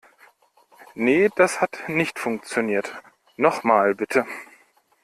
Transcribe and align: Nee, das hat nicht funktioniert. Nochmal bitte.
Nee, 0.95 1.29
das 1.35 1.61
hat 1.61 1.77
nicht 1.87 2.17
funktioniert. 2.17 3.03
Nochmal 3.37 3.93
bitte. 3.93 4.25